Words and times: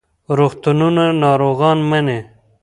روغتونونه 0.37 1.05
ناروغان 1.21 1.77
مني. 1.89 2.19